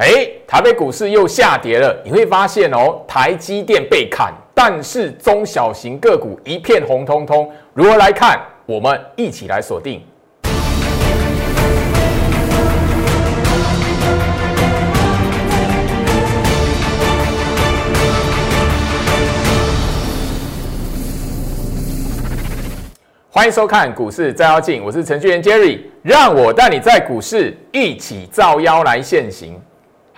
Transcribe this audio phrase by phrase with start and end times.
[0.00, 1.94] 哎，台北股市又下跌了。
[2.02, 7.46] 你会发现哦，台积电被砍，但是中小型个股一片红彤彤。
[7.74, 8.40] 如何来看？
[8.64, 10.02] 我们一起来锁定。
[23.28, 29.60] 欢迎收看股市照妖镜，我是程序员 Jerry，让我带你在股市一起照妖来现行。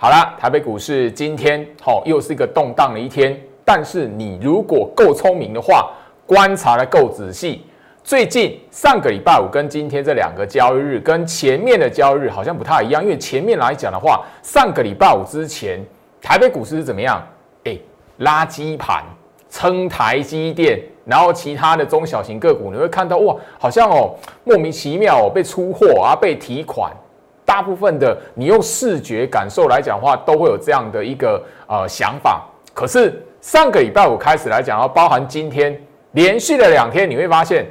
[0.03, 3.39] 好了，台北股市今天好又是一个动荡的一天。
[3.63, 5.91] 但是你如果够聪明的话，
[6.25, 7.65] 观察的够仔细，
[8.03, 13.01] 最近上个礼拜五跟今天这两个交易日跟前面的交易日好像不太一样。
[13.01, 15.79] 因为前面来讲的话，上个礼拜五之前
[16.21, 17.25] 台北股市是怎么样？
[17.63, 17.77] 哎，
[18.19, 19.05] 垃圾盘
[19.49, 26.91] 撑台积电，然后其他的中小型个股你会看到哇，好像哦莫名其妙哦被出货啊，被提款。
[27.45, 32.45] 大部分的你用视觉感受来讲话，都会有这样的一个呃想法。
[32.73, 35.79] 可是上个礼拜五开始来讲，要包含今天
[36.13, 37.65] 连续的两天，你会发现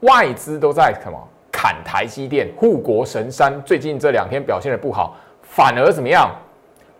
[0.00, 1.18] 外资都在什么
[1.52, 3.62] 砍台积电、护国神山。
[3.64, 6.30] 最近这两天表现的不好，反而怎么样？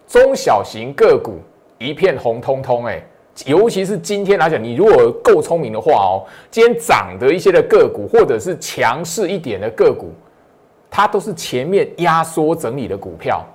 [0.06, 1.38] 中小型个股
[1.78, 2.84] 一片红彤彤。
[2.84, 3.02] 哎，
[3.46, 10.12] 尤其是今天来讲，你如果够聪明的话哦，今天涨的一些的个股，或者是强势一点的个股。
[10.90, 13.46] 它都是前面压缩整理的股票，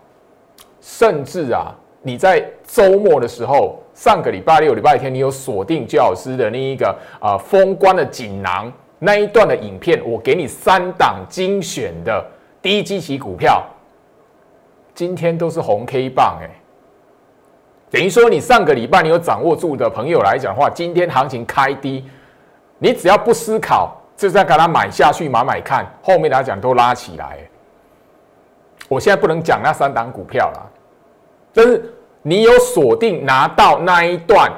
[0.80, 12.25] 甚至啊，你在周末的时候，上个礼拜六、礼拜天，你有锁定焦老师的那一个啊封关的锦囊那一段的影片，我给你三档精选的
[12.61, 13.61] 低基期股票，
[14.94, 16.50] 今天都是红 K 棒哎，
[17.91, 22.06] 等于说你上个礼拜你有掌握住的朋友来讲的话，今天行情开低，
[22.80, 23.95] 你只要不思考。
[24.18, 27.40] 就是在给他买下去买买看，后面来讲都拉起来。
[28.88, 30.72] 我现在不能讲那三档股票了，
[31.54, 34.52] 但是你有锁定拿到那一段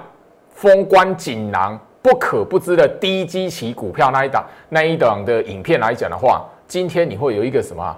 [0.53, 7.97] 封关锦囊不可不知的低基期股票那一档那一档的影片来讲的话，今天你会有一个什么？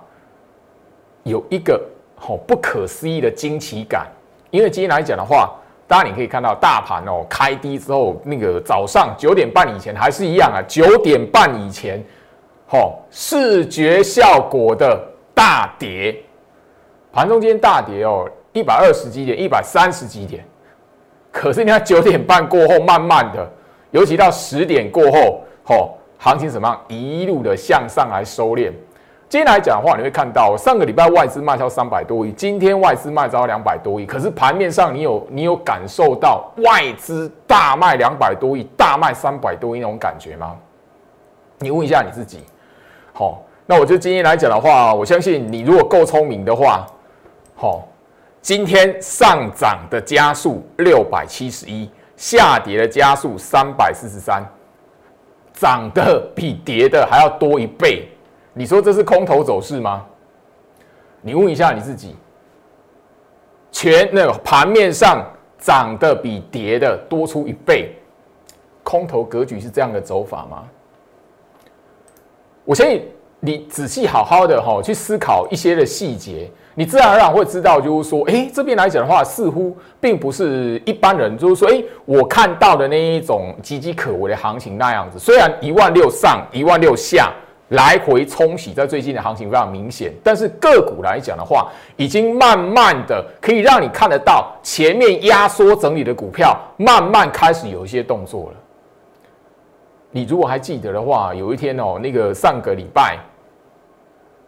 [1.23, 1.83] 有一个
[2.15, 4.07] 好不可思议的惊奇感，
[4.49, 5.53] 因为今天来讲的话。
[5.89, 10.61] 当然，你可以看到大盘哦开低之后，那个早上九点半以前还是一样啊。
[10.67, 11.99] 九点半以前，
[12.67, 16.15] 吼视觉效果的大跌，
[17.11, 20.45] 盘中间大跌哦，一百二十几点，一百三十几点。
[21.31, 23.51] 可是你看九点半过后，慢慢的，
[23.89, 26.79] 尤其到十点过后，吼行情怎么样？
[26.87, 28.71] 一路的向上来收敛。
[29.29, 34.05] 今天来讲的话，你会看到上个礼拜外资卖超三百多亿，今天外资卖超两百多亿。
[34.07, 40.55] 可是盘面上，你有你有感受到外资大卖两百多亿、大卖三百多亿那种感觉吗？
[41.59, 42.39] 你问一下你自己。
[43.13, 46.87] 好，那我就今天来讲的话，我相信你如果够聪明的话，
[47.55, 47.87] 好，
[48.41, 51.87] 今天上涨的加速六百七十一，
[52.17, 54.43] 下跌的加速三百四十三，
[55.53, 58.09] 涨的比跌的还要多一倍。
[58.53, 60.05] 你说这是空头走势吗？
[61.21, 62.15] 你问一下你自己，
[63.71, 65.21] 全那个盘面上
[65.57, 67.93] 涨的比跌的多出一倍，
[68.83, 70.63] 空头格局是这样的走法吗？
[72.63, 73.05] 我相信
[73.41, 85.19] 你仔细好好的哈去思考一些的细节，你自然而然会知道，就是说，哎，这边来讲的话，似乎并不是一般人，就是说，哎，我看到的那一种岌岌可危的行情那样子。
[85.19, 87.33] 虽然一万六上，一万六下。
[87.69, 98.57] 来回冲洗，在最近的行情非常明显，但是个股来讲的话，已经慢慢的可以让你看得到前面压缩整理的股票慢慢开始有一些动作了。
[100.09, 103.19] 你如果还记得的话，有一天哦，那个上个礼拜，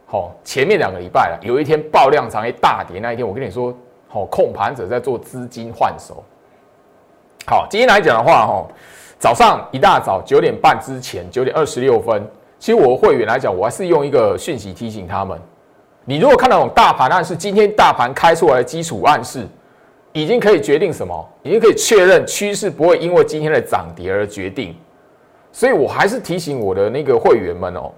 [0.07, 3.71] 好前面两个礼拜了，有一天爆量长黑大跌那一天，我跟你说，
[4.07, 6.23] 好控盘者在做资金换手。
[7.45, 8.67] 好，今天来讲的话，哈，
[9.19, 12.27] 早上一大早九点半之前，九点二十六分。
[12.61, 15.35] 其实我的会员来讲，我还是用一个讯息提醒他们：
[16.05, 19.47] 你如果看到那种大盘暗示，今天大盘开出来的基础暗示，
[20.13, 21.27] 已经可以决定什么？
[21.41, 24.75] 已经可以确认趋势不会因为今天的涨跌而决定。
[25.51, 27.91] 所以我还是提醒我的那个会员们哦，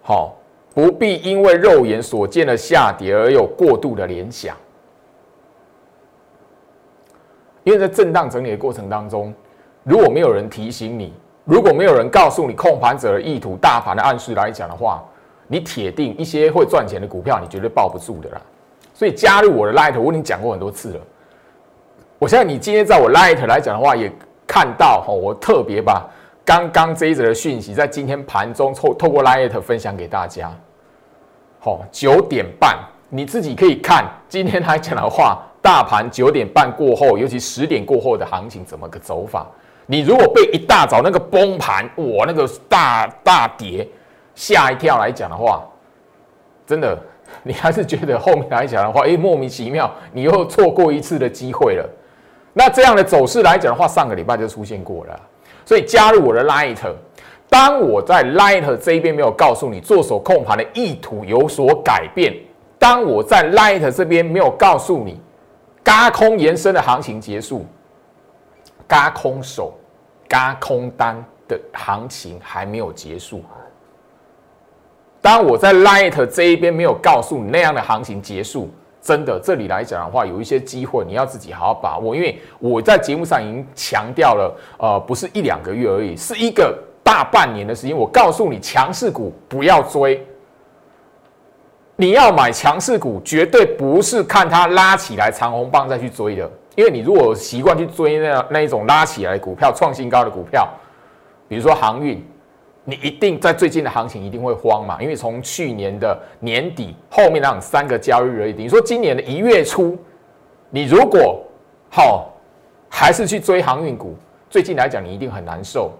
[0.00, 0.36] 好，
[0.72, 4.56] 不必因为肉眼所见的下跌而有过度的联想，
[7.64, 9.34] 因为在震荡整理的过程当中，
[9.82, 11.12] 如果没有人提醒你。
[11.46, 15.00] 如果没有人告诉你控盘者的意图，大盘的暗示来讲的话，
[15.46, 18.40] 你铁定一些会赚钱的股票，你绝对抱不住的啦。
[18.92, 21.00] 所以加入我的 Light，我已经讲过很多次了。
[22.18, 24.12] 我相信你今天在我 Light 来讲的话，也
[24.44, 26.04] 看到哈，我特别把
[26.44, 30.50] 刚刚这一则的讯息在今天盘中透透过 Light 分享给大家。
[31.60, 32.76] 好，九点半
[33.08, 39.46] 你自己可以看今天来讲的话，大盘九点半过后，尤其十点过后的行情怎么个走法？
[39.86, 43.86] 你如果被一大早那个崩盘，哇，那个大大跌
[44.34, 45.64] 吓一跳来讲的话，
[46.66, 46.98] 真的，
[47.44, 51.88] 你还是觉得后面来讲的话，哎，莫名其妙，你又错过一次的机会了。
[52.52, 55.20] 那这样的走势来讲的话，上个礼拜就出现过了。
[55.64, 56.78] 所以加入我的 Light，
[57.48, 62.34] 当我在 Light 这一边没有告诉你做手控盘的意图有所改变，
[62.78, 65.20] 当我在 Light 这边没有告诉你，
[65.84, 67.64] 嘎空延伸的行情结束。
[68.88, 69.74] 加空手、
[70.28, 73.42] 加空单的行情还没有结束。
[75.20, 78.70] 当我在 Light 这一边没有告诉你那样的行情结束，
[79.02, 82.14] 真的这里来讲的话，有一些机会你要自己好好把握。
[82.14, 87.96] 因为我在节目上已经强调了，呃，不是一两个月而已，是一个大半年的时间。
[87.96, 90.24] 我告诉你，强势股不要追，
[91.96, 96.48] 你要买强势股，绝对不是看它拉起来长红棒再去追的。
[96.76, 100.68] 因为你如果习惯去追那那一种拉起来股票、创新高的股票，
[101.48, 102.24] 比如说航运，
[102.84, 105.02] 你一定在最近的行情一定会慌嘛。
[105.02, 109.98] 因为从去年的年底后面那种三个交易日，你说今年的一月初，
[110.70, 111.42] 你如果
[111.90, 112.30] 好
[112.90, 114.14] 还是去追航运股，
[114.50, 115.90] 最近来讲你一定很难受。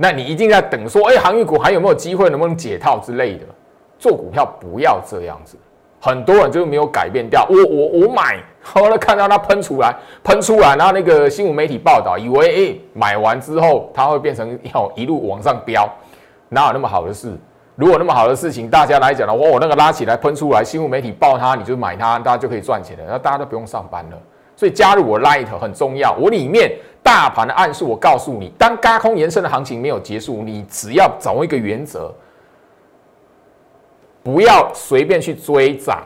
[0.00, 3.44] 那你一定在等说，哎，航运股还有没有机会，能不能解套之类的？
[3.98, 5.58] 做股票不要这样子。
[6.00, 8.40] 很多人就没有改变掉，我我我买，
[8.74, 15.88] 后来看到它喷出来，喷出来，然后那个新闻媒体报道，以为哎买完之后它会变成要一路往上飙，
[16.50, 17.36] 哪有那么好的事？
[17.76, 24.18] 如果那么好的事情，大家来讲的话，我那个拉起来喷出来，新闻媒体报它，你就买它，大家就可以赚钱了，那大家都不用上班了。
[24.56, 26.72] 所以加入我 Light 很重要，我里面
[27.02, 32.12] 大盘的暗示我告诉你，当高空延伸的行情没有结束，你只要掌握一个原则。
[34.24, 36.02] 不要随便去追涨，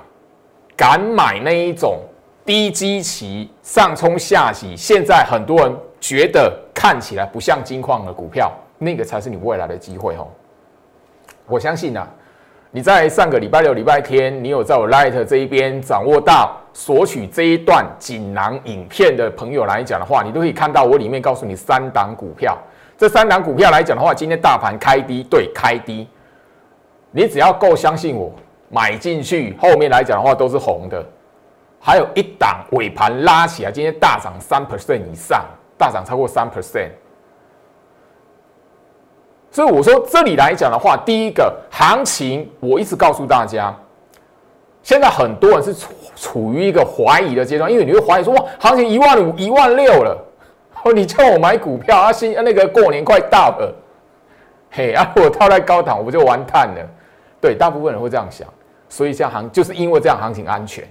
[0.76, 1.98] 敢买那一种
[2.44, 10.26] 低基期上冲下洗，现在很多人觉得看起来不像金矿的股票，那个才是你未来的机会哦。
[11.46, 12.08] 我相信啊，
[12.70, 22.58] 你在上个礼拜六、礼拜天，你有在我 Light 这一边掌握到索取这一段锦囊影片的朋友来讲的话，你都可以看到我里面告诉你三档股票。
[22.98, 26.08] 这三档股票来讲的话，今天大盘开低，对，开低。
[27.10, 28.32] 你只要够相信我，
[28.68, 31.04] 买进去后面来讲的话都是红的，
[31.84, 35.44] 还有一档尾盘拉起来，今天大涨三 percent 以上，
[35.76, 36.90] 大涨超过三 percent。
[39.50, 43.74] 所以我说这里来讲的话，第一个行情我一直告诉大家，
[44.80, 50.16] 现在很多人是处处于一个怀疑的阶段，因为你会怀疑说哇，行情一万五、一万六了，
[50.84, 53.74] 哦，你叫我买股票啊，新那个过年快到了，
[54.70, 56.88] 嘿啊，我套在高档，我不就完蛋了？
[57.40, 58.46] 对，大部分人会这样想，
[58.88, 60.88] 所以这样行就是因为这样行情安全。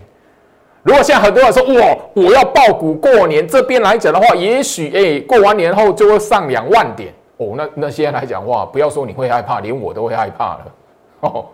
[0.83, 7.54] 如果现在很多人说哇，我要爆股过年，这边来讲的话，也许哎，过完年后就会上两万点哦。
[7.56, 10.74] 那那现在来讲话，不要说你会害怕，连我都会害怕了
[11.22, 11.45] 哦。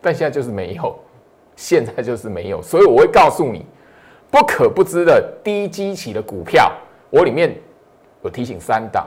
[0.00, 0.96] 但现在就是没有，
[1.56, 3.66] 现在就是没有，所以我会告诉你，
[4.30, 6.70] 不可不知的低基期的股票，
[7.10, 7.56] 我里面
[8.22, 9.06] 有提醒三档。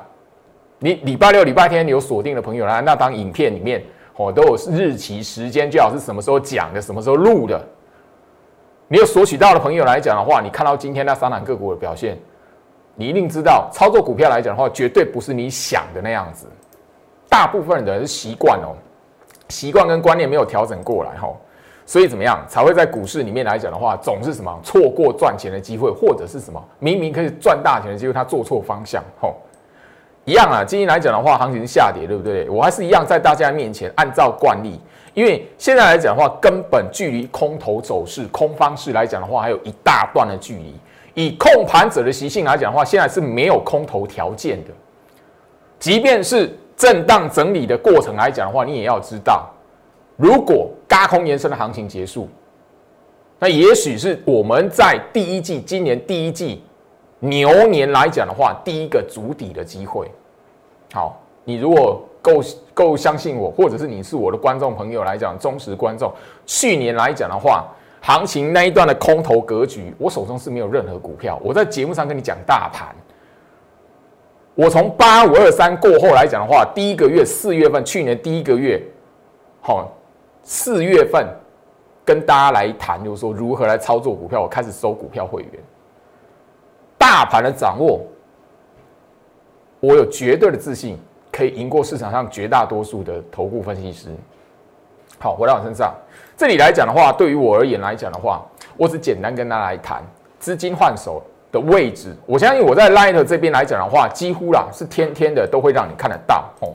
[0.80, 3.84] 你礼拜六、礼拜天有锁定的朋友来，那档影片里面。
[4.20, 7.64] 哦，都有日期、时间，最好是什么时候讲的，什么时候录的。
[8.90, 12.18] 你有索取到的朋友来讲的话，你看到今天那三档个股的表现，
[12.96, 16.48] 你一定知道，操作股票来讲的话，绝对不是你想的那样子。
[17.28, 18.72] 大部分的人是习惯哦，
[19.50, 21.28] 习惯跟观念没有调整过来哈，
[21.86, 29.36] 所以怎么样才会在股市里面来讲的话，总是什么错过赚钱的机会，或者是什么明明可以赚大钱的机会，他做错方向吼。
[30.24, 32.50] 一样啊，今天来讲的话，行情下跌，对不对？
[32.50, 34.80] 我还是一样在大家面前按照惯例，
[35.18, 40.76] 因为现在来讲的话，根本距离空头走势、空方式来讲的话，还有一大段的距离。
[41.16, 44.70] 以控盘者的习性来讲的话，现在是没有空头条件的。
[45.80, 49.50] 即便是震荡整理的过程来讲的话，你也要知道，
[50.18, 52.30] 如果高空延伸的行情结束，
[53.40, 56.64] 那也许是我们在第一季，今年第一季。
[57.22, 60.12] 牛年来讲的话，第一个筑底的机会。
[60.94, 62.44] 好，你如果够
[62.74, 66.12] 够相信我，或者是你是我的观众朋友来讲，忠实观众，
[66.46, 67.66] 去年来讲的话，
[68.02, 71.40] 行情那一段的空头格局，我手中是没有任何股票。
[71.42, 72.94] 我在节目上跟你讲大盘，
[74.56, 78.82] 我从八五二三过后来讲的话，第一个月四月份，去年第一个月，
[79.62, 79.90] 好，
[80.44, 81.26] 四月份
[82.04, 85.52] 跟大家来谈，就是说如何来操作股票，我开始收股票会员。
[86.98, 88.02] 大盘的掌握，
[89.80, 90.98] 我有绝对的自信，
[91.38, 94.10] 可以赢过市场上绝大多数的头部分析师。
[95.20, 95.94] 好，回到我身上，
[96.36, 98.44] 这里来讲的话，对于我而言来讲的话，
[98.76, 100.02] 我只简单跟大家来谈
[100.40, 102.16] 资金换手的位置。
[102.26, 106.74] 我相信我在 Light 这边来讲的话，几乎啦是天天的都会让你看得到哦。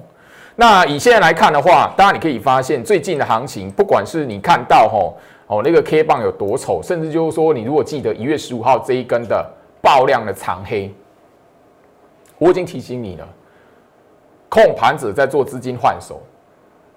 [0.55, 5.17] 那以现在来看的话，当然你可以发现最近的行情，不管是你看到吼
[5.49, 9.45] 哦那个 K 棒有多丑，甚至就是说你如果记得一月十五号这一根的
[9.81, 10.95] 爆量的长黑，
[12.39, 13.27] 我已经提醒你了，
[14.53, 16.21] 控盘者在做资金换手。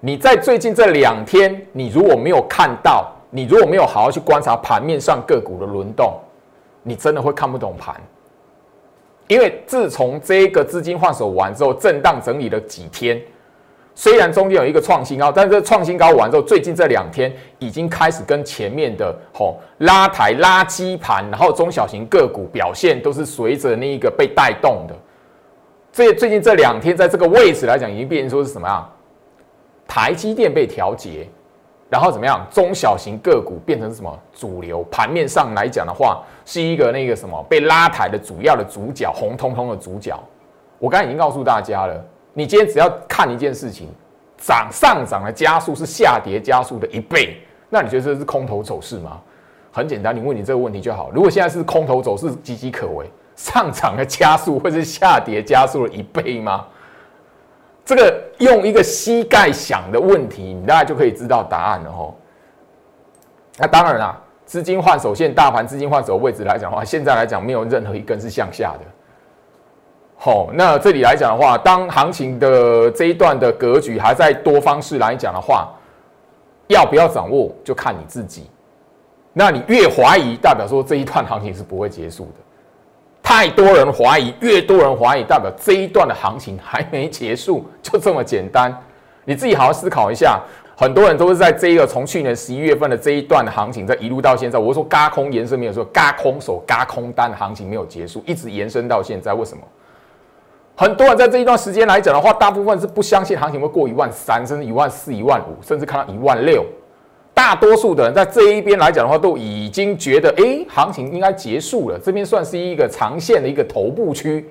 [0.00, 6.20] 你在最近这两天，你如果没有看到，你如果没有好好去观察盘面上个股的轮动，
[6.82, 7.98] 你真的会看不懂盘。
[9.26, 13.18] 因为自从这个资金换手完之后，震荡整理了几天。
[13.94, 24.94] 虽然中间有一个创新高，但是这创新高完之后，最近这两天已经开始跟前面的吼拉抬垃圾盘，然后中小型个股表现都是随着那一个被带动的。
[25.96, 28.86] 这最近这两天在这个位置来讲，已经变成说是什么样？
[29.88, 31.26] 台积电被调节，
[31.88, 32.46] 然后怎么样？
[32.50, 34.84] 中小型个股变成什么主流？
[34.90, 40.14] 盘面上来讲的话，是一个那个什么被拉抬的主要的主角，红彤彤的主角。
[40.78, 42.04] 我刚才已经告诉大家了。
[42.34, 43.88] 你今天只要看一件事情，
[44.36, 47.38] 涨上涨的加速是下跌加速的一倍，
[47.70, 49.18] 那你觉得这是空头走势吗？
[49.72, 51.10] 很简单，你问你这个问题就好。
[51.10, 56.66] 如果现在是空头走势，岌岌可危，上涨的加速或是下跌加速了一倍吗？
[57.84, 62.18] 这个用一个膝盖想的问题，你大概就可以知道答案了吼。
[63.58, 68.80] 那当然啦，资金换手线，大盘资金换手位置来讲的话，现在来讲没有任何一根是向下的。
[70.16, 75.68] 好，那这里来讲的话，当行情的这一段的格局还在多方式来讲的话，
[76.66, 78.50] 要不要掌握就看你自己。
[79.32, 82.45] 那你越怀疑，代表说这一段行情是不会结束的。
[83.28, 88.72] 太多人怀疑，越多人怀疑，代表这一段的行情还没结束，就这么简单。
[89.24, 90.40] 你自己好好思考一下。
[90.76, 99.64] 很多人都是在这一个从去年十一月份的这一段的行情，在一路到现在，我说嘎空延伸没有说嘎空手嘎空单的行情没有结束，一直延伸到现在，为什么？
[100.76, 106.64] 很多人在这一段时间来讲的话，大部分是不相信行情会过一万三，甚至一万四、一万五，甚至看到一万六。
[107.36, 114.48] 大多数的人在这一边来讲的话，都已经觉得，哎，行情应该结束了，这边算是一个长线的一个头部区。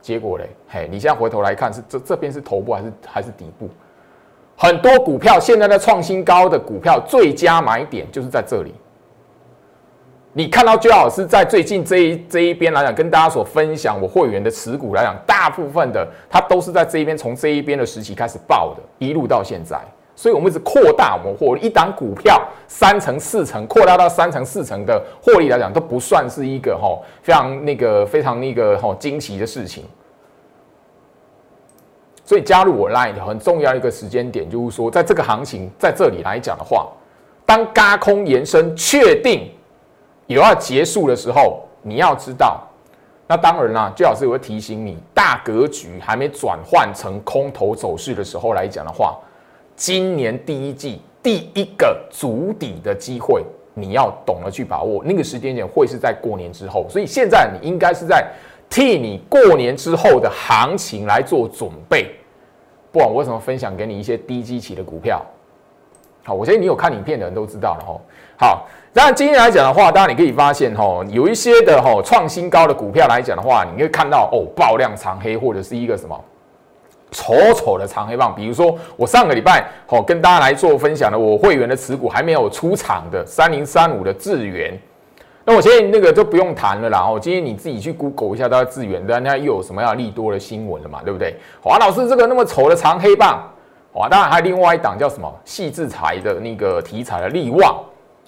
[0.00, 3.68] 结果嘞，嘿，你现在回头来看，是这这边是头部还是还是底部？
[4.56, 8.74] 很多股票现在在创新高的股票，最佳买点就是在这里。
[10.32, 19.80] 你看到最好是在最近这一这一边来讲，跟大家所分享我会员的持股来讲，大部分的它都是在这一边，从这一边的时期开始爆的，一路到现在，
[20.16, 29.84] 所以我们一直扩大我们获利，一档股票三成四成扩大到三成四成的获利来讲，都不算是一个哈非常那个非常那个哈惊奇的事情。
[32.24, 36.88] 所以加入我 Line 很重要一个时间点，就是说在这个行情在这里来讲的话，
[37.44, 39.50] 当嘎空延伸确定。
[40.26, 42.66] 有要结束的时候，你要知道，
[43.26, 49.18] 那当然啦，最好是会提醒你，大格局还没转换成空头走势的时候来讲的话，
[49.76, 53.42] 今年第一季第一个足底的机会，
[53.74, 55.02] 你要懂得去把握。
[55.04, 58.26] 那个时间点会是在过年之后，所以现在你应该是在
[58.68, 62.10] 替你过年之后的行情来做准备。
[62.92, 65.20] 不管我为什么分享给你一些低基期的股票，
[66.22, 68.00] 好，我相信你有看影片的人都知道了哈。
[68.36, 68.68] 好。
[68.96, 76.24] 那，今天来讲的话，当然你可以发现哈，有一些的哈创新高的股票来讲的话，你会看到哦爆量长黑或者是一个什么
[77.14, 78.34] 丑丑的长黑棒。
[78.34, 84.76] 比如说我上个礼拜哦跟大家来做分享的，我会员的持股还没有出场的三零三五的智源，
[85.44, 86.98] 那我现在那个就不用谈了啦。
[86.98, 91.00] 哦，今天你自己去 Google 一下，大家智源，大家又有什么样利多的新闻了嘛？
[91.04, 91.36] 对不对？
[91.62, 93.42] 华老师这个那么丑的长黑棒，
[93.92, 97.80] 哇，当然还有另外一档叫什么细制裁的那个题材的利旺。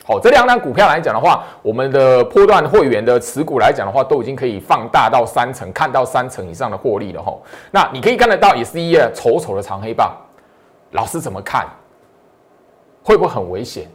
[0.08, 7.36] 好，这两档股票来讲的话，我们的波段会员的持股来讲的话，都已经可以放大到三成，看到三成以上的获利了哈。
[7.72, 10.16] 那你可以看得到，也是一个丑丑的长黑棒。
[10.92, 11.66] 老师怎么看？
[13.02, 13.88] 会不会很危险？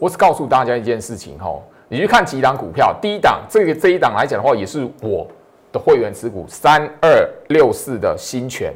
[0.00, 5.24] 我只告诉大家一件事情哈，你去看几档股票，第一档这个这一档来讲的话，也是我
[5.70, 8.74] 的会员持股三二六四的新权，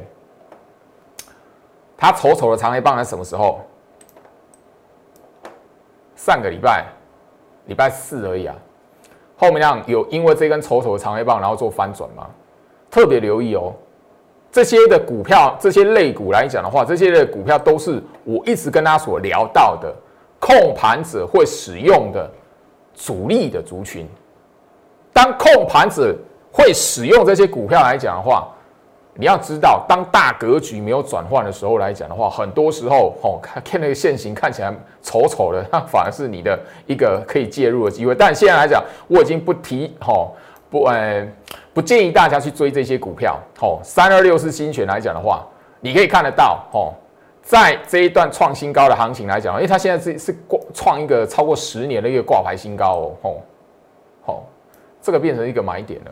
[1.97, 3.59] 它丑丑的长黑棒在什么时候？
[6.27, 6.85] 上个礼拜，
[7.67, 8.53] 礼拜四而已啊。
[9.37, 12.27] 后面量有因为这根丑丑的长黑棒，然后做翻转吗？
[12.91, 13.73] 特别留意哦。
[14.51, 19.95] 这些的股票，这些类股来讲的话，这些的股票都是我一直跟大家所聊到的
[20.37, 22.29] 控盘者会使用的
[22.93, 24.05] 主力的族群。
[25.13, 26.13] 当控盘者
[26.51, 28.53] 会使用这些股票来讲的话，
[29.19, 34.71] 你要知道，当大格局没有转换的时候来讲的话，很多时候哦，看那个线型看起来
[35.01, 38.13] 丑丑的，那反而是你的一个可以介入的机会。
[38.13, 40.31] 但现在来讲，我已经不提哦，
[40.69, 41.27] 不呃，
[41.73, 43.39] 不建议大家去追这些股票。
[43.59, 45.43] 哦，三二六是新权来讲的话，
[45.79, 46.93] 你可以看得到哦，
[47.41, 53.35] 在这一段创新高的行情来讲，因为它现在是是挂创一个超过十年的一个挂牌新高哦，哦，
[54.25, 54.43] 好，
[55.01, 56.11] 这个变成一个买点了。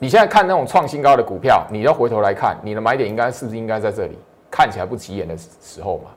[0.00, 4.18] 你现在看那种创新高的股票，你要回头来看，你的买点应该是不是应该在这里？
[4.50, 6.10] 看起来不起眼的时候嘛，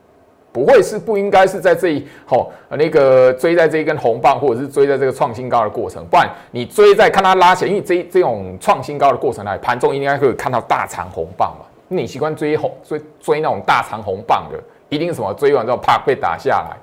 [0.50, 11.66] 不会是不应该是在这一吼那个追在这一根红棒，或者是追在这个创新高的过程，不然你追在看它拉起来，因为这这种创新高的过程来，盘中应该可以看到大长红棒嘛。
[11.86, 16.76] 你习惯追红追追那种大长红棒的，一定什么追完之后怕被打下来，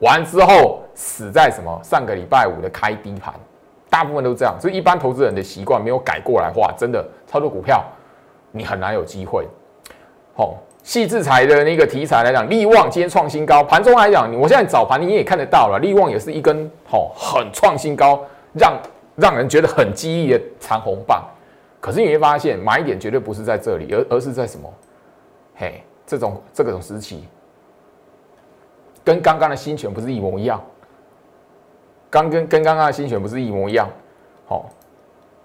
[0.00, 3.32] 完之后死在什么上个礼拜五的开低盘。
[3.90, 7.84] 大部分都这样，所以一般投资人的习惯没有改过来话，真的操作股票
[8.52, 9.46] 你很难有机会。
[10.34, 18.78] 好，细制裁的那个题材来讲，利旺今天创新高，盘中来讲，我现在早盘你也看得到了，利旺也是一根好很创新高，让
[19.16, 21.24] 让人觉得很激励的长红棒。
[21.80, 24.72] 可是你会发现，买点绝对不是在这里，而而是在什么？
[25.56, 27.26] 嘿，这种这种时期，
[29.04, 30.62] 跟刚刚的新权不是一模一样。
[32.10, 33.88] 刚跟跟刚刚的新选不是一模一样，
[34.46, 34.68] 好，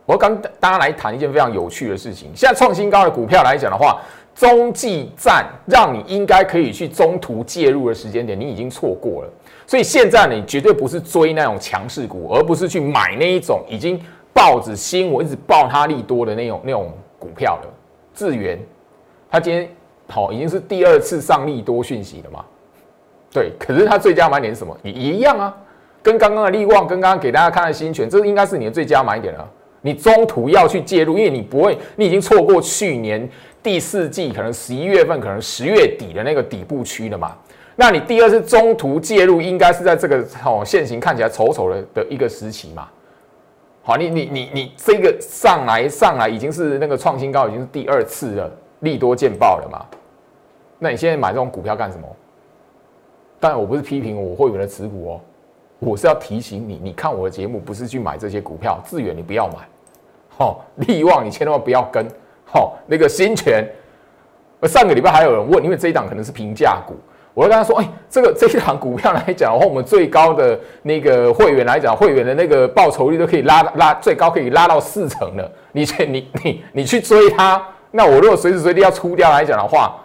[0.05, 2.31] 我刚大家来谈一件非常有趣的事情。
[2.35, 4.01] 现在创新高的股票来讲的话，
[4.33, 9.29] 中继站让你应该可以去中途介入的时间点，你已经错过了。
[9.67, 13.99] 所以现在你绝对不是追那种强势股，而不是去买那一种已经
[14.33, 17.69] 报纸新闻一直报它利多的那种那种股票了。
[18.13, 18.59] 智源，
[19.29, 19.67] 它今天
[20.07, 22.45] 好已经是第二次上利多讯息了嘛？
[23.31, 24.77] 对，可是它最佳买点是什么？
[24.83, 25.57] 也一样啊。
[26.03, 29.49] 跟刚刚的利旺，跟刚刚给大家看的新权，这应该是你的最佳买点了。
[29.81, 33.27] 你中途要去介入，因为你不会，你已经错过去年
[33.63, 37.35] 第四季，可能十一月份，可能十月底的那个底部区了嘛。
[37.75, 42.87] 那你第二次中途介入，应该是在这个哦现行看起来丑丑的的一个时期嘛。
[43.81, 48.51] 好，你你你你这个上来上来已经是那个创新高，已经是第二次了，
[48.81, 49.85] 利多见报了嘛。
[50.79, 52.07] 那你现在买这种股票干什么？
[53.39, 55.21] 但我不是批评我会员的持股哦。
[55.85, 59.55] 我是要提醒你，你看我的节目不是去买这些股票，致远你不要买，
[60.29, 62.07] 好，利旺你千万不要跟，
[62.45, 63.67] 好，那个新权，
[64.63, 66.95] 上个礼拜还有人问，因为这一档可能是平价股，
[67.33, 79.95] 我就跟他说，哎，这个 这一档股票来讲的话，我们最高的那个会员来讲，会员的那个报酬率都可以拉拉最高可以拉到四成了，你去你你你去追它，那我如果随时随地要出掉来讲的话，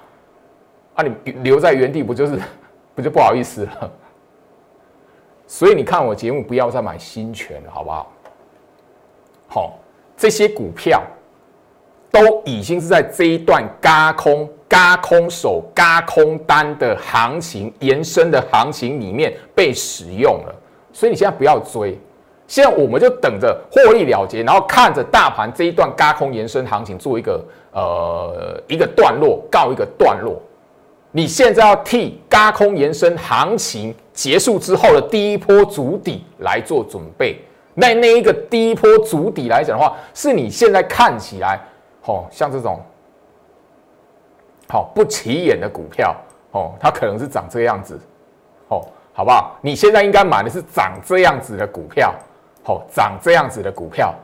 [0.94, 2.38] 啊，你留在原地不就是
[2.94, 3.90] 不就不好意思了？
[5.50, 8.12] 所以你看我节目，不要再买新权了，好不好？
[9.48, 9.78] 好，
[10.14, 11.02] 这些股票
[12.10, 20.54] 都已经是在这一段嘎空、嘎空手、嘎空单的行情延伸的行情里面被使用了。
[20.92, 21.98] 所以你现在不要追，
[22.46, 30.38] 现在我们就等着获利了结，然后看着大盘这一段嘎空延伸行情做一个呃一个段落，告一个段落。
[31.18, 37.42] 你现在要替高空延伸行情结束之后的第一波足底来做准备。
[37.74, 41.58] 那那一个第一波足底来讲的话，是你现在看起来，
[42.04, 42.80] 哦，像这种，
[44.68, 46.14] 好不起眼的股票，
[46.52, 47.98] 哦，它可能是长这样子，
[48.68, 49.58] 哦，好不好？
[49.60, 52.14] 你现在应该买的是长这样子的股票，
[52.62, 54.14] 哦，长这样子的股票，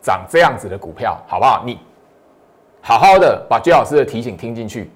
[0.00, 1.64] 长这样子的股票，好不好？
[1.66, 1.80] 你
[2.80, 4.88] 好好的把居老师的提醒听进去。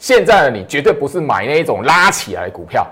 [0.00, 2.86] 现在的你绝对不是买那一种拉起来股票，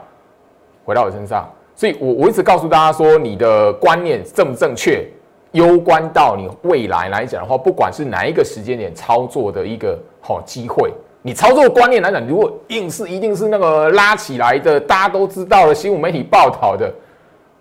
[0.84, 5.08] 回到我身上，所以我我一直告诉大家说，你的观念正不正确，
[5.52, 10.92] 攸关到你未来来讲的话，不管是哪一个时间点操作的一个好机会，
[11.22, 16.92] 你操作观念来讲，如果硬是一定是那个拉起来的，大家都知道的新闻媒体报道的，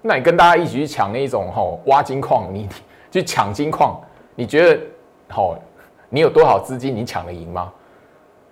[0.01, 2.67] 那你跟大家一起去抢那一种吼挖金矿，你
[3.10, 3.97] 去抢金矿，
[4.36, 4.81] 你觉得
[5.29, 5.57] 好？
[6.10, 7.71] 你有多少资金，你抢得赢吗？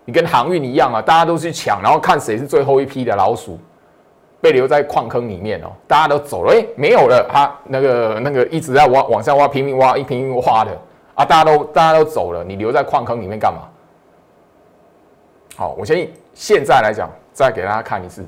[0.05, 3.59] 你跟航运一样啊，大家都去抢，然后看谁是最后一批的老鼠，
[4.39, 5.71] 被留在矿坑里面哦。
[5.87, 10.71] 大家都走了，哎，没有了，他那个那个一直在挖，往下挖，拼命挖，一拼命挖的
[11.15, 13.61] 啊，大家都大家都走了，你留在矿坑里面干嘛？
[15.57, 18.23] 好，我先现在来讲，再给大家看一次。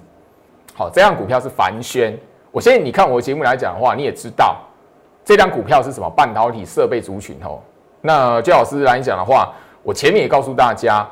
[0.73, 2.17] 好，这样股票是凡轩。
[2.51, 4.55] 我现在你看我节目来讲的话，你也知道
[5.23, 7.59] 这张股票是什么半导体设备族群哦。
[8.01, 11.07] 那焦老师来讲的话，我前面也告诉大家。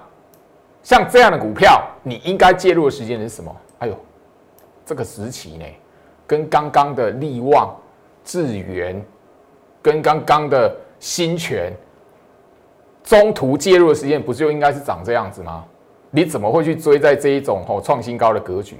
[0.85, 3.53] 像这样的股票，你应该介入的时间是什么？
[3.79, 3.97] 哎呦，
[4.85, 5.65] 这个时期呢，
[6.27, 7.75] 跟刚刚的利旺、
[8.23, 9.03] 智源，
[9.81, 11.73] 跟刚刚的新权，
[13.03, 15.65] 中途介入的时间不是就应该是长这样子吗？
[16.11, 18.77] 你怎么会去追在这一种吼创新高的格局？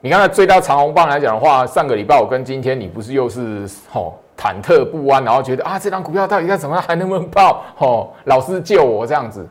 [0.00, 7.64] 你刚才，追到长虹棒来讲的话，上个礼拜我跟今天你不是又是吼忐忑不安，然后觉得啊，这张股票到底该怎么样，还能不能报？
[7.74, 9.44] 吼，老师救我这样子，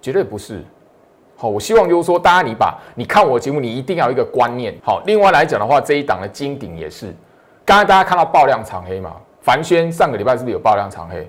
[0.00, 0.62] 绝对不是。
[1.48, 4.74] 我希望就是说，大家你把你看我节目，你一定要一个观念。
[4.82, 7.06] 好，另外来讲的话，这一档的金鼎也是，
[7.64, 9.14] 刚刚大家看到爆量长黑嘛？
[9.40, 11.28] 凡轩上个礼拜是不是有爆量长黑？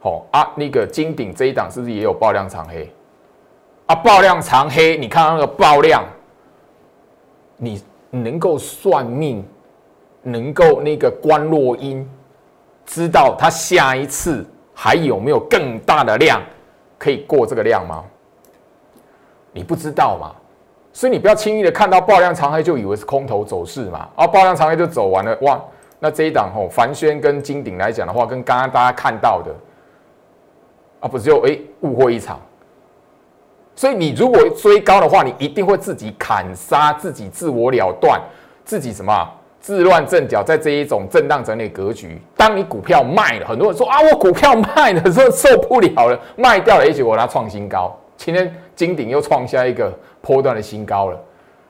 [0.00, 2.88] 好啊，那个金鼎这一档是不是也有爆量长黑？
[3.86, 6.04] 啊，爆量长黑，你看到那个爆量，
[7.56, 9.44] 你能够算命，
[10.22, 12.08] 能够那个观落音，
[12.86, 16.40] 知道它下一次还有没有更大的量
[16.96, 18.04] 可以过这个量吗？
[19.52, 20.32] 你不知道嘛？
[20.92, 24.08] 所以你不要轻易的看到爆量长黑就以为是空头走势嘛。
[24.16, 25.60] 啊，爆量长黑就走完了哇！
[26.00, 29.54] 那这一档吼，凡轩跟金鼎来讲的话，跟刚刚大家看到的
[31.00, 32.40] 啊，不是就哎误会一场。
[33.76, 38.20] 所以你如果追高的话，你一定会自己砍杀自己，自我了断，
[38.64, 39.28] 自己什么
[39.60, 42.20] 自乱阵脚，在这一种震荡整理格局。
[42.36, 47.96] 当你股票卖了，很多人说啊，我股票卖的时候受不了了，卖掉了，也许我它创新高。
[48.18, 51.18] 今天金鼎又创下一个波段的新高了，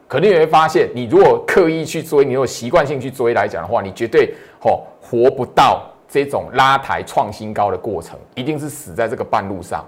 [0.08, 9.87] 可能你会发现，你如果刻意去追，你有习惯性去追来讲的话，你绝对哦活不到这种拉抬创新高的过程，一定是死在这个半路上。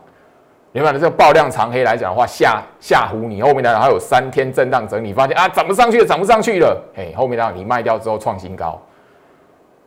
[0.73, 8.81] 明白了，这个爆量长黑来讲的话，吓吓唬你，后面来讲还有三天震荡整理，发现啊涨不上去了，涨不上去了，嘿，后面来你卖掉之后创新高，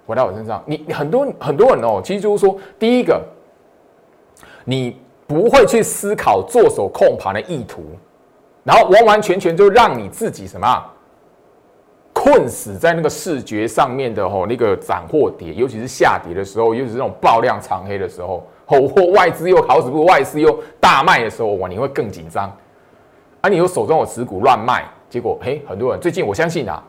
[0.08, 3.24] 回到我身上，你很多很多人哦，其实就是说，第一个
[4.66, 4.98] 你。
[5.34, 7.84] 不会去思考做手控盘的意图，
[8.64, 10.84] 然后完完全全就让你自己什么
[12.14, 22.46] 困死在那个视觉上面的吼那个涨或跌，尤其是下跌的时候，尤其是那种爆量长黑的时候，吼或外资又好，只不外资又大卖的时候，哇，你会更紧张。
[23.42, 26.82] 啊，你有手中有持股乱卖，结果嘿，很多人最近我相信啊，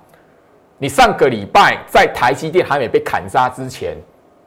[0.79, 3.97] 你上个礼拜在台积电还没被砍杀之前。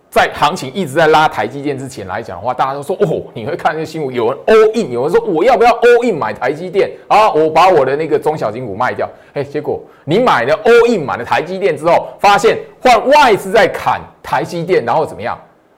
[0.09, 7.31] 在行情一直在拉台积电之前来讲的话，大家都说哦，你会看那个新闻，有人 all in，有人说我要不要 all in 买台积电啊？
[7.31, 15.37] 我把我的那个中小型股卖掉，哎，结果你买了 all in 买了台积电之后，发现换外资在砍台积电，然后怎么样？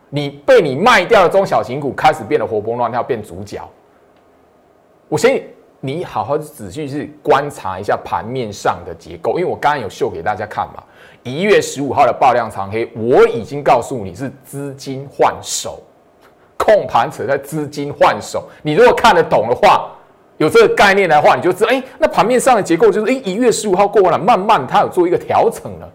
[0.09, 3.61] 你被你卖掉的中小型股开始变得活蹦乱跳，变主角。
[5.07, 5.43] 我相信。
[5.81, 10.83] 你好好仔细去观察一下盘面上的结构，因为我刚刚有秀给大家看嘛。
[11.23, 15.81] 一月十五号的爆量长黑，我已经告诉你是资金换手，
[16.57, 18.47] 控盘扯在资金换手。
[18.61, 19.91] 你如果看得懂的话，
[20.37, 25.89] 有这个概念的话，你就知道，哎，那盘面上的结构就是，哎，一月十五号过完了，慢慢它有做一个调整了。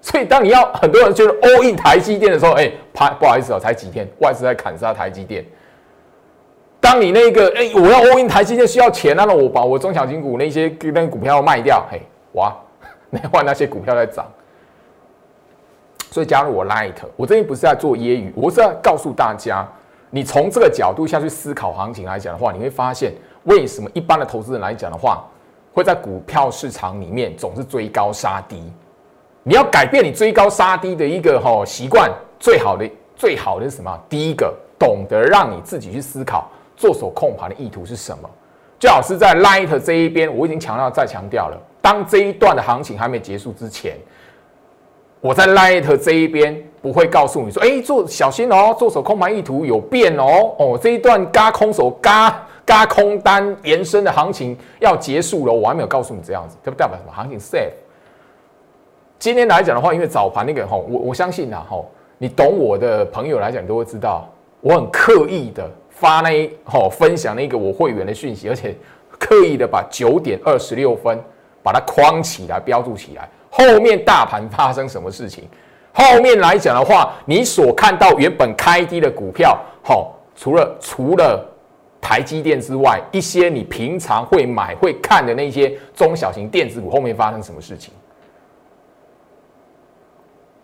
[0.00, 5.44] 所以当你要很多人觉得 all in 台积电的时候，哎，盘不好意思哦，才几天，外资在砍杀台积电。
[6.78, 12.54] 当你那个哎，我要 all in 台积电需要钱，那我把我中小金股那些那股票卖掉，嘿，哇，
[13.22, 14.26] 那 换那些股票在涨。
[16.10, 19.66] 所以加入我 Light，我这边不是在做揶揄，我是在告诉大家，
[20.10, 23.12] 你从这个角度下去思考行情来讲的话，你会发现
[23.44, 25.24] 为什么一般的投资人来讲的话，
[25.72, 28.62] 会在股票市场里面总是追高杀低。
[29.42, 34.00] 你要改变你追高杀低的一个哈习惯，最好的最好的是什么？
[34.08, 36.48] 第一个，懂得让你自己去思考。
[36.76, 38.28] 做手控盘的意图是什么？
[38.84, 41.58] 最好是在 Light 这一边，我已经强调再强调了。
[41.80, 43.96] 当这一段的行情还没结束之前，
[45.22, 57.72] 我在 Light 这一边不会告诉你说：“哎，做小心哦，做手空盘意图有变哦。”哦，这一段嘎空手嘎嘎空单延伸的行情要结束了，我还没有告诉你这样子，这不代表什么行情 safe。
[59.18, 61.82] 今天来讲的话，因为早盘那个哈，我我相信呐哈，
[62.18, 64.28] 你懂我的朋友来讲都会知道，
[64.60, 65.66] 我很刻意的。
[65.94, 68.74] 发那一哦，分享那个我会员的讯息，而且
[69.08, 71.18] 刻意的把九点二十六分
[71.62, 73.28] 把它框起来，标注起来。
[73.50, 75.48] 后面大盘发生什么事情？
[75.92, 81.48] 后面来讲的话，你所看到原本开低的股票，好，除了除了
[82.00, 87.94] 台积电之外，一些你平常会买会看的那些中小型电子股，后面发生什么事情？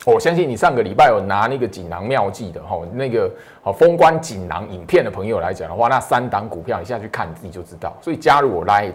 [0.06, 7.94] 我相信你上个礼拜有拿那个锦囊妙计的哈，那个好封关锦囊影片的朋友来讲的话，那三档股票你现在去看你自己就知道。
[8.00, 8.94] 所以加入我 Light，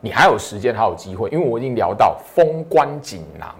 [0.00, 3.54] 你还有时间还有机会，因为我已经聊到封关锦囊，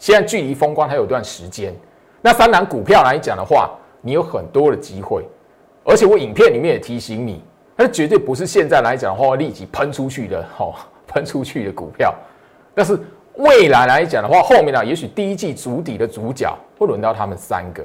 [0.00, 1.72] 现在距离封关还有段时间。
[2.20, 3.70] 那三档股票来讲的话，
[4.00, 5.24] 你有很多的机会，
[5.84, 7.44] 而且我影片里面也提醒你，
[7.76, 10.74] 它绝对不是现在来讲的话立即喷出去的，哈，
[11.06, 12.12] 喷出去的股票，
[12.74, 12.98] 但是。
[13.36, 17.84] 未来来讲的话，后面呢，也许第一季主底的主角会轮到他们三个，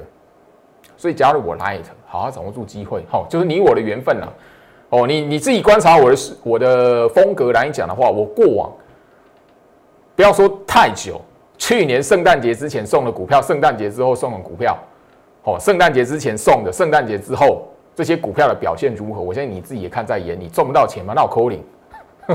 [0.96, 4.32] 所以加入我 Light 好好掌握住机会，好，就是你我的缘分了。
[4.90, 8.72] 哦，你你自己观察我的我的风格来讲的话，我过往
[10.14, 11.20] 不要说太久，
[11.58, 14.78] 去年圣诞节之前送的股票，圣诞节之后送的股票，
[15.42, 19.20] 哦，圣诞节之前送的，圣诞节之后这些股票的表现如何？
[19.20, 21.12] 我相信你自己也看在眼里，赚不到钱吗？
[21.14, 21.60] 那我扣零。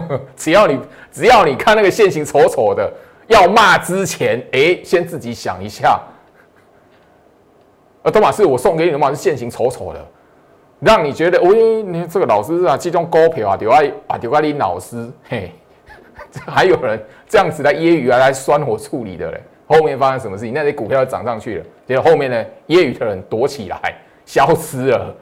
[0.35, 0.79] 只要你
[1.11, 2.91] 只要你看那个现形丑丑的，
[3.27, 5.99] 要骂之前，哎，先自己想一下。
[8.03, 10.05] 而托马斯，我送给你的嘛是现形丑丑的。
[10.81, 15.51] 让你觉得，喂，你这个老师啊，这种高票啊，丢爱啊，丢爱你老师，嘿，
[16.45, 19.41] 还有人这样子来揶揄啊，来酸我处理的嘞。
[19.67, 20.53] 后面发生什么事情？
[20.53, 23.79] 那些股票涨上去了，结果后面呢，揶揄的人躲起来，
[24.25, 25.15] 消失了。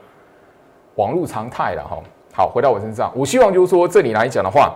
[0.96, 1.98] 网络常态了哈。
[2.36, 4.74] 好，回到我身上，我希望就是说，这里来讲的话，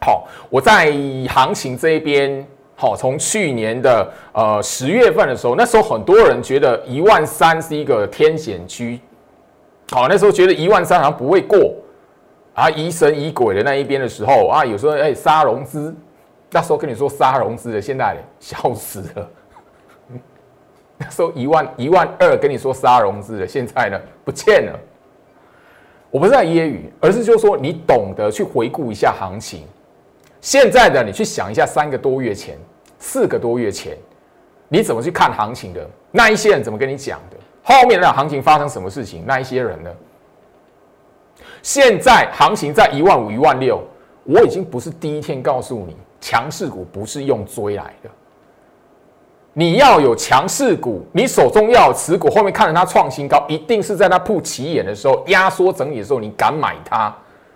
[0.00, 0.90] 好，我在
[1.28, 8.98] 行情这一边，好，从去年的呃十月份的时候，那时候很多人觉得一万三是一个天险区。
[9.90, 11.74] 好，那时候觉得一万三好像不会过
[12.54, 15.94] 啊，疑神疑鬼的那一边的时候啊，有时候哎杀融资，
[16.50, 19.28] 那时候跟你说杀融资的，现在笑死了。
[20.96, 24.78] 那时候一万一万二跟你说杀融资的，现在呢不见了。
[26.12, 29.66] 我不是在揶揄，而是就是说你懂得去回顾一下行情。
[30.42, 32.58] 现在的你去想一下，三个多月前、
[32.98, 33.96] 四个多月前，
[34.68, 35.88] 你怎么去看行情的？
[36.10, 37.36] 那一些人怎么跟你讲的？
[37.62, 39.24] 后面的行情发生什么事情？
[39.26, 39.90] 那一些人呢？
[41.62, 43.82] 现在行情在一万五、一万六，
[44.24, 48.10] 我已经不是第一天告诉你，强势股不是用追来的。
[49.54, 57.14] 你要有强势股，你手中要持股，后面看着它创新高，一定是在它不起眼的时候、压缩整理的时候，你敢买它。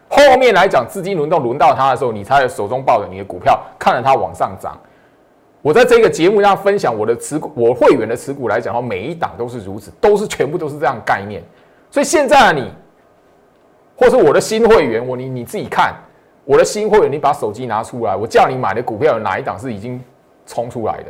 [0.09, 4.79] 后面来讲，资金轮动轮到它的时候，你才手中抱着你的股票，看着它往上涨。
[5.63, 11.43] 我在这个节目上分享我的持股，我会员的持股来讲的话，每一档都是如此，都是全部都是这样概念。
[11.91, 12.71] 所以现在你，
[13.97, 15.95] 或是我的新会员，我你你自己看，
[16.45, 19.99] 我的新会员，你把手机拿出来，我叫你买的股票有哪一档是已经
[20.47, 21.07] 冲出来的？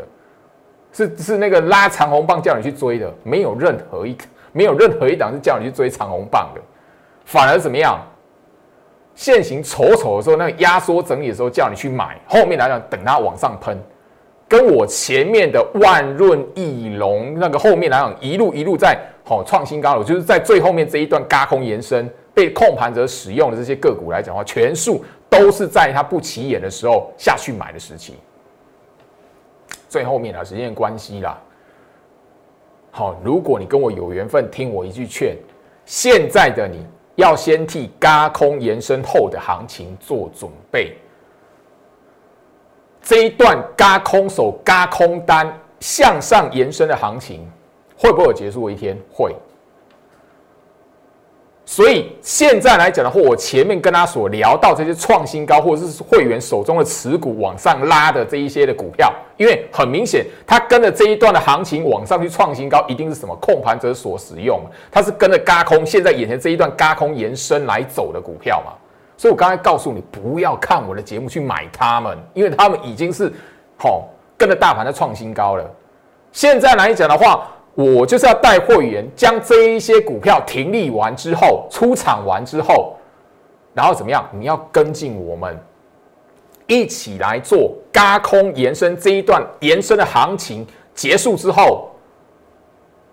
[0.97, 4.17] 是是那个拉长红棒叫你去追的，没有任何一
[4.53, 6.61] 没有任何一档是叫你去追长红棒的，
[7.27, 8.01] 反而怎么样？
[9.15, 13.79] 现行丑丑的时候，那个压缩整理的时候叫你去买，后面来讲等它往上喷。
[14.49, 28.15] 跟我前面的万润、翼龙那个后面来讲，一路一路在好创新高了，就是在最后面这一段嘎空延伸被控盘者使用的这些个股来讲的话，全数都是在它不起眼的时候下去买的时期。
[29.97, 31.41] 最后面的时间关系啦，
[32.91, 35.35] 好，如果你跟我有缘分，听我一句劝，
[35.87, 40.99] 现在的你要先替嘎空延伸后的行情做准备。
[43.01, 47.51] 这一段嘎空手、嘎空单向上延伸的行情，
[47.97, 48.99] 会不会有结束一天？
[49.11, 49.35] 会。
[51.69, 64.61] 所以现在来讲的话，我前面跟他所聊到这些创新高，或者是会员手中的持股往上拉的这一些的股票，因为很明显，它跟着这一段的行情往上去创新高，一定是什么控盘者所使用，
[64.93, 68.73] 它是跟着嘎空，现在眼前这一段嘎空延伸来走的股票嘛？
[69.17, 73.33] 所以我刚才告诉你，不要看我的节目去买他们，因为他们已经是
[73.77, 75.69] 好跟着大盘在创新高了。
[76.31, 82.97] 现在来讲的话，我就是要带会员将这一些股票停利完之后，出场完之后，
[83.73, 84.29] 然后怎么样？
[84.33, 85.57] 你要跟进我们
[86.67, 91.91] 一起来做嘎空延伸这一段延伸的行情结束之后，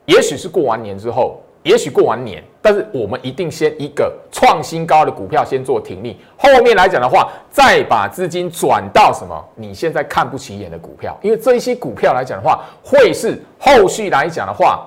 [0.06, 1.40] 也许是过完年之后。
[1.64, 14.86] 也许过完年，但是我们一定先一个创新高的股票先做停利，后面来讲的话，再把资金转到什么你现在看不起眼的股票，因为这一些股票来讲的话，会是后续来讲的话，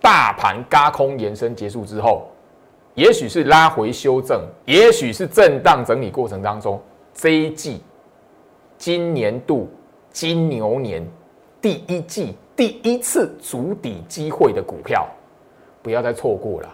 [0.00, 2.26] 大盘嘎空延伸结束之后，
[2.94, 6.80] 也许是拉回修正，也许是震荡整理过程当中，
[7.12, 7.82] 这一季
[8.78, 9.68] 今年度
[10.10, 11.06] 金牛年
[11.60, 15.06] 第一季第一次筑底机会的股票。
[15.88, 16.68] 不要再错过了。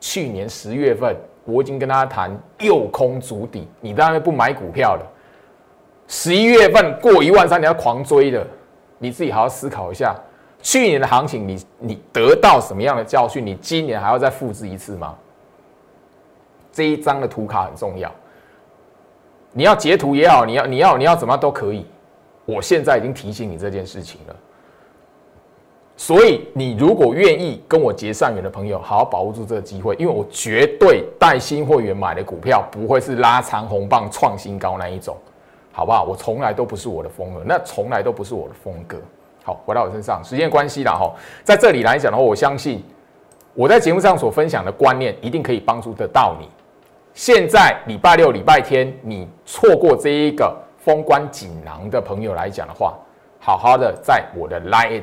[0.00, 5.06] 去年十月份，我已经跟大家谈右空足底，你当然不买股票了。
[6.08, 8.44] 十一月份过一万三，你要狂追的，
[8.98, 10.16] 你自己好好思考一下。
[10.60, 13.46] 去年的行情，你你得到什么样的教训？
[13.46, 15.14] 你今年还要再复制一次吗？
[16.72, 18.12] 这一张的图卡很重要，
[19.52, 21.86] 你要截图也好，你要你要你要怎么都可以。
[22.44, 24.36] 我现在已经提醒你这件事情了。
[25.98, 35.16] 所以，你如果愿意跟我结善缘的朋友，好好把握住这个机会，因为我绝对带新会员买的股票不会是拉长红棒创新高那一种，
[35.72, 36.04] 好不好？
[36.04, 38.98] 我从来都不是我的风格，那从来都不是我的风格。
[39.42, 41.10] 好，回到我身上，时间关系了哈，
[41.42, 42.84] 在这里来讲的话，我相信
[43.54, 46.46] 我在节目上所分享的观念一定可以帮助得到你。
[47.14, 52.94] 现在礼拜六、礼拜天，你错过这一个封关锦囊的朋友来讲的话，
[53.40, 55.02] 好好的在我的 Light